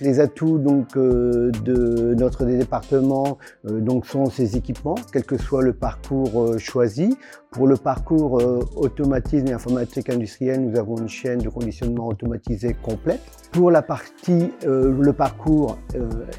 [0.00, 5.62] Les atouts donc euh, de notre département euh, donc sont ces équipements, quel que soit
[5.62, 7.16] le parcours euh, choisi.
[7.50, 8.42] Pour le parcours
[8.76, 13.22] automatisme et informatique industrielle, nous avons une chaîne de conditionnement automatisée complète.
[13.52, 15.78] Pour la partie le parcours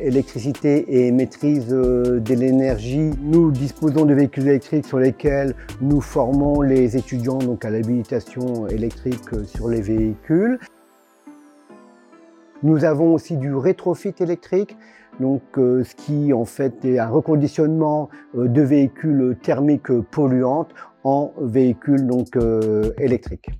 [0.00, 6.96] électricité et maîtrise de l'énergie, nous disposons de véhicules électriques sur lesquels nous formons les
[6.96, 10.58] étudiants donc à l'habilitation électrique sur les véhicules.
[12.62, 14.76] Nous avons aussi du rétrofit électrique,
[15.20, 20.74] donc euh, ce qui en fait est un reconditionnement euh, de véhicules thermiques polluantes
[21.04, 23.50] en véhicules donc euh, électriques.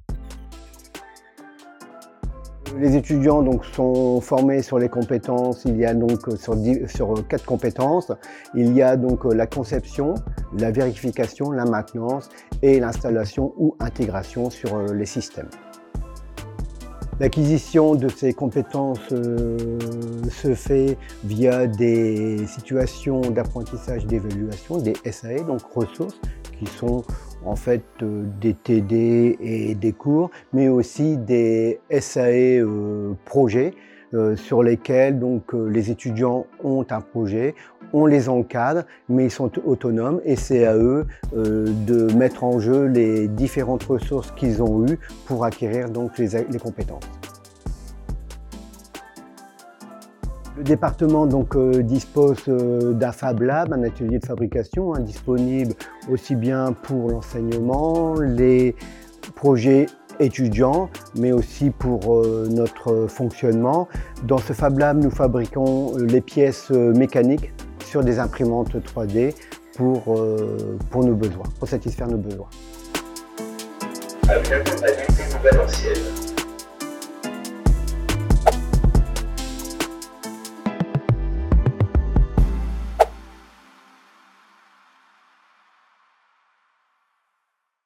[2.79, 5.65] Les étudiants sont formés sur les compétences.
[5.65, 6.57] Il y a donc sur,
[6.89, 8.13] sur quatre compétences.
[8.55, 10.15] Il y a donc la conception,
[10.59, 12.29] la vérification, la maintenance
[12.63, 15.49] et l'installation ou intégration sur les systèmes.
[17.19, 19.57] L'acquisition de ces compétences euh,
[20.31, 26.21] se fait via des situations d'apprentissage d'évaluation, des SAE, donc ressources,
[26.59, 27.05] qui sont
[27.47, 33.73] en fait euh, des TD et des cours, mais aussi des SAE euh, projets
[34.37, 37.55] sur lesquels euh, les étudiants ont un projet,
[37.93, 42.59] on les encadre, mais ils sont autonomes et c'est à eux euh, de mettre en
[42.59, 47.05] jeu les différentes ressources qu'ils ont eues pour acquérir donc, les, compétences.
[50.57, 55.75] Le département donc, dispose d'un Fab Lab, un atelier de fabrication hein, disponible
[56.11, 58.75] aussi bien pour l'enseignement, les
[59.35, 59.87] projets
[60.21, 63.89] étudiants, mais aussi pour euh, notre fonctionnement.
[64.25, 67.53] Dans ce Fab Lab, nous fabriquons les pièces euh, mécaniques
[67.85, 69.35] sur des imprimantes 3D
[69.77, 72.49] pour, euh, pour nos besoins, pour satisfaire nos besoins.